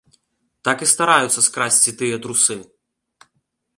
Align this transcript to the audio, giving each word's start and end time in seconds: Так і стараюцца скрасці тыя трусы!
Так 0.69 0.77
і 0.85 0.87
стараюцца 0.93 1.43
скрасці 1.49 1.95
тыя 2.03 2.15
трусы! 2.25 2.57